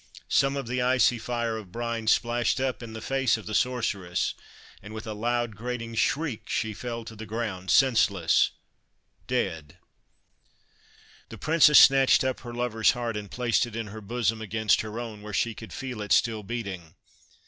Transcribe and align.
Some 0.29 0.57
of 0.57 0.65
the 0.65 0.81
icy 0.81 1.19
fire 1.19 1.57
of 1.57 1.71
brine 1.71 2.07
splashed 2.07 2.59
up 2.59 2.81
in 2.81 2.93
the 2.93 3.03
face 3.03 3.37
of 3.37 3.45
the 3.45 3.53
Sorceress, 3.53 4.33
and 4.81 4.95
with 4.95 5.05
a 5.05 5.13
loud, 5.13 5.55
grating 5.55 5.93
shriek, 5.93 6.49
she 6.49 6.73
fell 6.73 7.05
to 7.05 7.15
the 7.15 7.27
ground 7.27 7.69
senseless 7.69 8.49
dead 9.27 9.77
I 9.77 10.55
The 11.29 11.37
Princess 11.37 11.77
snatched 11.77 12.23
up 12.23 12.39
her 12.39 12.51
lover's 12.51 12.93
heart, 12.93 13.15
and 13.15 13.29
placed 13.29 13.67
it 13.67 13.75
in 13.75 13.89
her 13.89 14.01
bosom 14.01 14.41
against 14.41 14.81
her 14.81 14.99
own, 14.99 15.21
where 15.21 15.33
she 15.33 15.53
could 15.53 15.71
feel 15.71 16.01
it 16.01 16.11
still 16.13 16.41
beating. 16.41 16.95